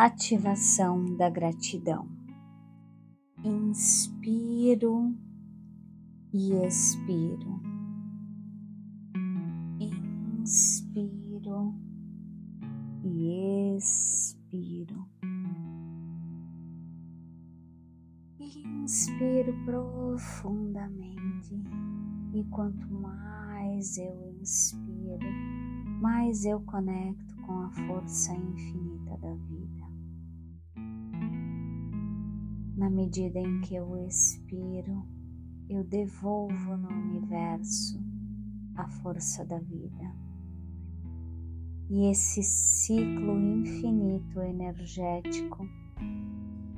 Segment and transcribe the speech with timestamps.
[0.00, 2.08] Ativação da gratidão.
[3.44, 5.12] Inspiro
[6.32, 7.60] e expiro.
[10.40, 11.74] Inspiro
[13.02, 15.04] e expiro.
[18.38, 21.60] Inspiro profundamente
[22.34, 25.26] e quanto mais eu inspiro,
[26.00, 29.77] mais eu conecto com a força infinita da vida.
[32.78, 35.04] Na medida em que eu expiro,
[35.68, 38.00] eu devolvo no universo
[38.76, 40.14] a força da vida.
[41.90, 45.68] E esse ciclo infinito energético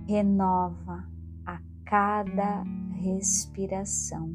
[0.09, 1.07] renova
[1.45, 2.63] a cada
[2.95, 4.35] respiração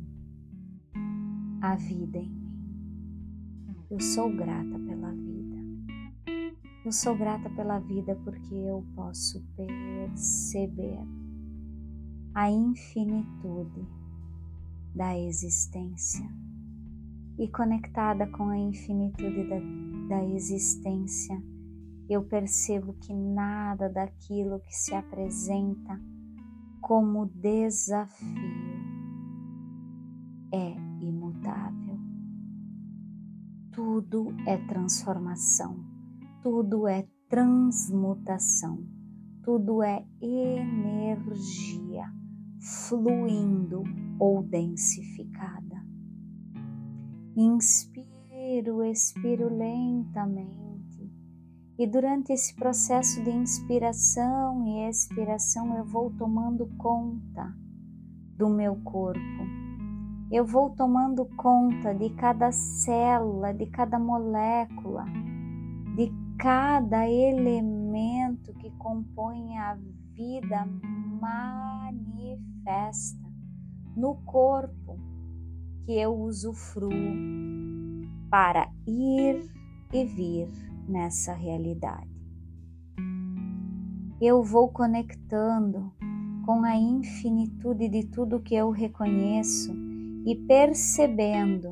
[1.63, 3.73] a vida em mim.
[3.89, 5.55] Eu sou grata pela vida.
[6.85, 11.24] Eu sou grata pela vida porque eu posso perceber
[12.35, 13.87] a infinitude
[14.93, 16.29] da existência.
[17.39, 21.41] E conectada com a infinitude da, da existência,
[22.09, 25.97] eu percebo que nada daquilo que se apresenta
[26.81, 28.27] como desafio
[30.53, 31.97] é imutável.
[33.71, 35.85] Tudo é transformação,
[36.43, 38.85] tudo é transmutação,
[39.41, 42.13] tudo é energia
[42.65, 43.83] fluindo
[44.19, 45.85] ou densificada.
[47.37, 50.55] Inspiro, expiro lentamente.
[51.77, 57.53] E durante esse processo de inspiração e expiração, eu vou tomando conta
[58.35, 59.21] do meu corpo.
[60.31, 65.05] Eu vou tomando conta de cada célula, de cada molécula,
[65.95, 69.77] de cada elemento que compõe a
[70.15, 70.67] vida
[71.21, 71.95] manifesta
[73.95, 74.97] no corpo
[75.83, 76.89] que eu usufruo
[78.29, 79.47] para ir
[79.93, 80.49] e vir
[80.87, 82.09] nessa realidade.
[84.21, 85.91] Eu vou conectando
[86.45, 89.75] com a infinitude de tudo que eu reconheço
[90.25, 91.67] e percebendo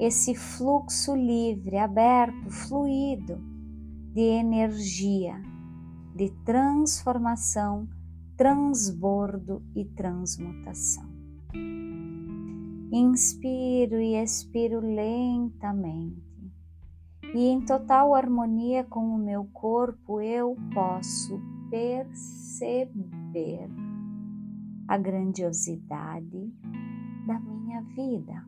[0.00, 3.38] esse fluxo livre, aberto, fluido
[4.14, 5.42] de energia,
[6.14, 7.88] de transformação
[8.36, 11.12] transbordo e transmutação.
[12.92, 16.22] Inspiro e expiro lentamente,
[17.34, 23.68] e em total harmonia com o meu corpo eu posso perceber
[24.86, 26.52] a grandiosidade
[27.26, 28.44] da minha vida.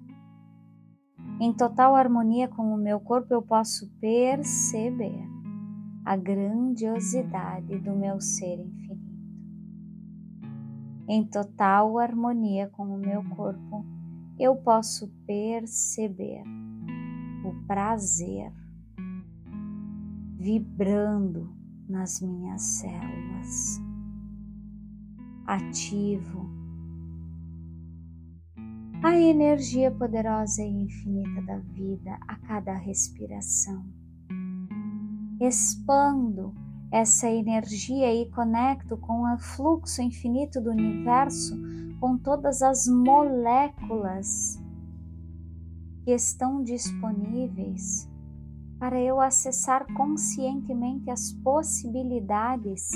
[1.40, 5.35] Em total harmonia com o meu corpo eu posso perceber
[6.06, 9.06] a grandiosidade do meu ser infinito
[11.08, 13.84] em total harmonia com o meu corpo,
[14.38, 16.42] eu posso perceber
[17.44, 18.52] o prazer
[20.36, 21.48] vibrando
[21.88, 23.80] nas minhas células.
[25.46, 26.50] Ativo
[29.02, 33.86] a energia poderosa e infinita da vida a cada respiração.
[35.40, 36.54] Expando
[36.90, 41.54] essa energia e conecto com o fluxo infinito do universo,
[42.00, 44.58] com todas as moléculas
[46.04, 48.08] que estão disponíveis
[48.78, 52.90] para eu acessar conscientemente as possibilidades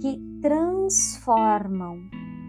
[0.00, 1.98] que transformam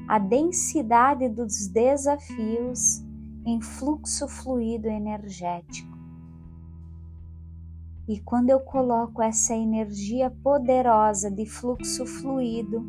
[0.08, 3.03] a densidade dos desafios
[3.46, 5.93] em fluxo fluido energético
[8.08, 12.86] e quando eu coloco essa energia poderosa de fluxo fluido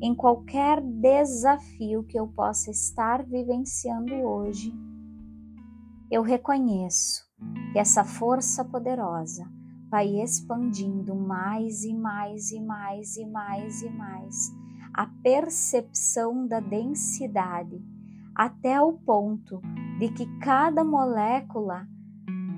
[0.00, 4.72] em qualquer desafio que eu possa estar vivenciando hoje,
[6.10, 7.24] eu reconheço
[7.72, 9.50] que essa força poderosa
[9.90, 14.52] vai expandindo mais e mais e mais e mais e mais
[14.94, 17.82] a percepção da densidade
[18.34, 19.60] até o ponto
[19.98, 21.86] de que cada molécula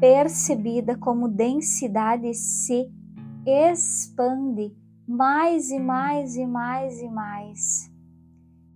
[0.01, 2.91] percebida como densidade se
[3.47, 4.75] expande
[5.07, 7.93] mais e mais e mais e mais.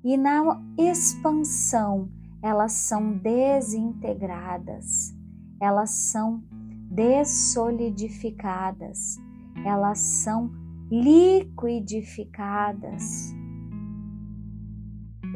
[0.04, 2.08] E na expansão,
[2.42, 5.14] elas são desintegradas,
[5.60, 6.42] elas são
[6.90, 9.18] dessolidificadas,
[9.64, 10.50] elas são
[10.90, 13.36] liquidificadas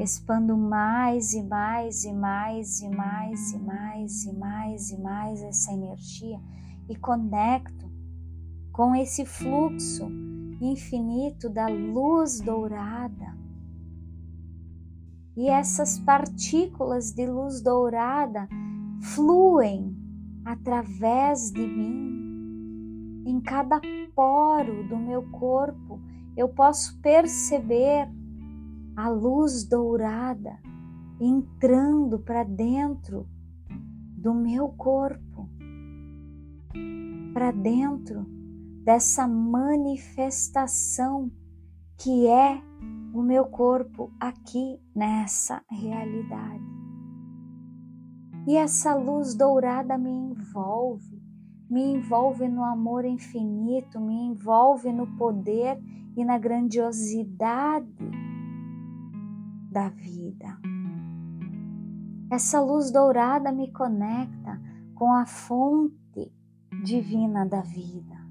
[0.02, 5.72] expando mais e mais e mais e mais e mais e mais e mais essa
[5.72, 6.40] energia
[6.88, 7.90] e conecto
[8.72, 10.10] com esse fluxo
[10.60, 13.36] infinito da luz dourada.
[15.36, 18.48] E essas partículas de luz dourada
[19.00, 19.96] fluem
[20.44, 23.22] através de mim.
[23.24, 23.80] Em cada
[24.14, 26.00] poro do meu corpo,
[26.36, 28.08] eu posso perceber
[28.96, 30.58] a luz dourada
[31.20, 33.28] entrando para dentro
[34.16, 35.48] do meu corpo,
[37.32, 38.26] para dentro
[38.84, 41.30] dessa manifestação
[41.96, 42.60] que é
[43.14, 46.64] o meu corpo aqui nessa realidade.
[48.46, 51.22] E essa luz dourada me envolve,
[51.70, 55.80] me envolve no amor infinito, me envolve no poder
[56.16, 58.21] e na grandiosidade
[59.72, 60.58] da vida.
[62.30, 64.60] Essa luz dourada me conecta
[64.94, 66.30] com a fonte
[66.84, 68.22] divina da vida.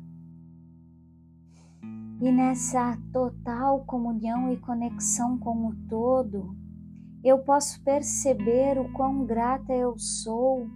[2.22, 6.56] E nessa total comunhão e conexão com o todo,
[7.24, 10.68] eu posso perceber o quão grata eu sou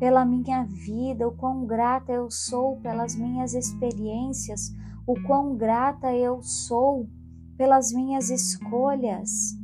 [0.00, 4.74] pela minha vida, o quão grata eu sou pelas minhas experiências,
[5.06, 7.08] o quão grata eu sou
[7.56, 9.56] pelas minhas escolhas,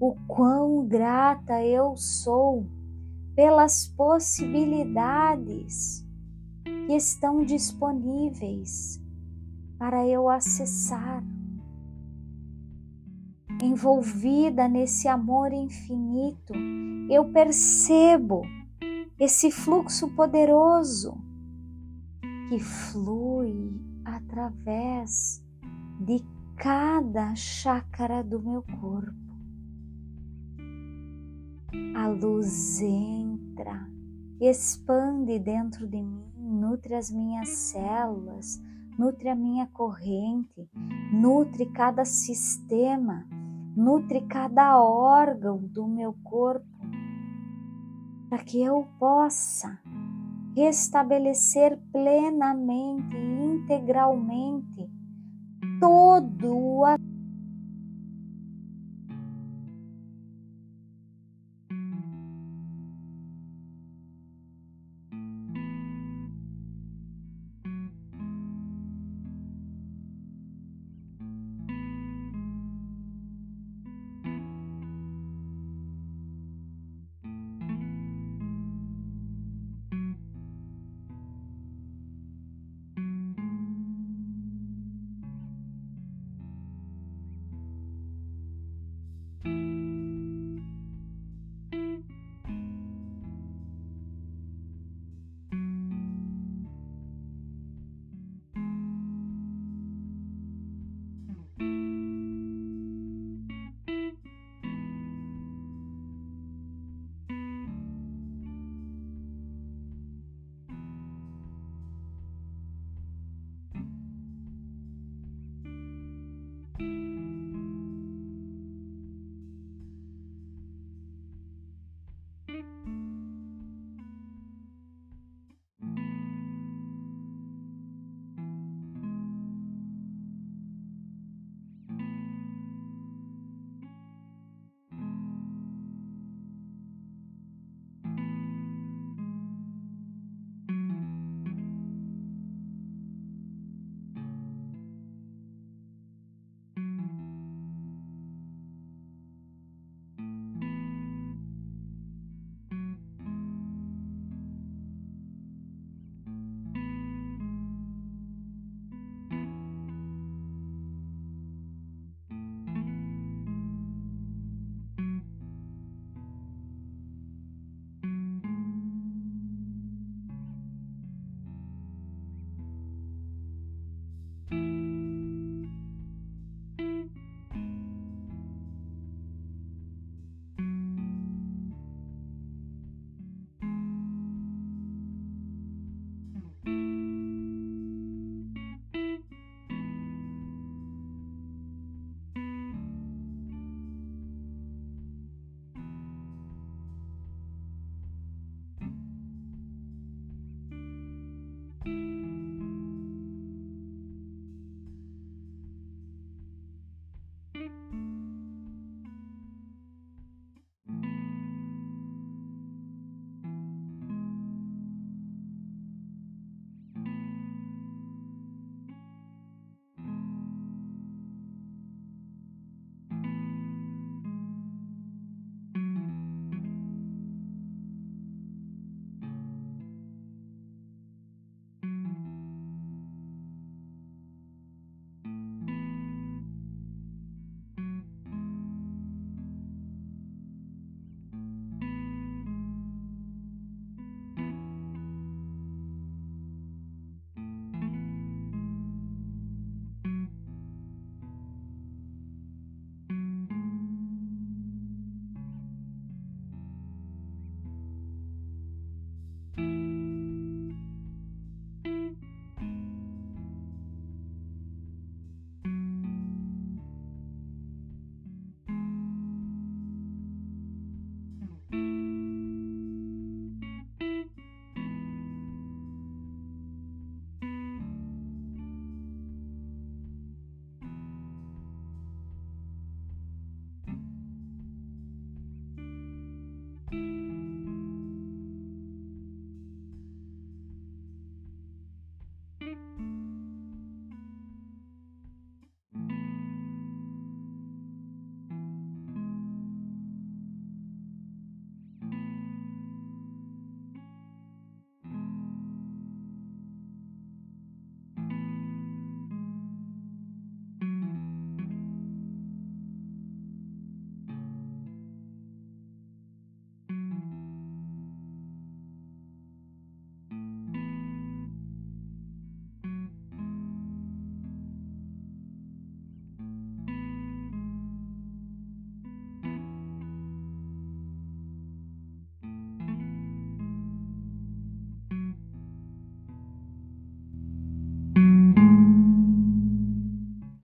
[0.00, 2.66] o quão grata eu sou
[3.34, 6.06] pelas possibilidades
[6.86, 9.02] que estão disponíveis
[9.78, 11.24] para eu acessar.
[13.62, 16.52] Envolvida nesse amor infinito,
[17.10, 18.42] eu percebo
[19.18, 21.16] esse fluxo poderoso
[22.48, 25.42] que flui através
[26.00, 26.22] de
[26.56, 29.23] cada chácara do meu corpo.
[31.96, 33.88] A luz entra,
[34.40, 38.60] expande dentro de mim, nutre as minhas células,
[38.98, 40.68] nutre a minha corrente,
[41.12, 43.26] nutre cada sistema,
[43.76, 46.66] nutre cada órgão do meu corpo,
[48.28, 49.80] para que eu possa
[50.54, 54.90] restabelecer plenamente e integralmente
[55.80, 56.84] todo o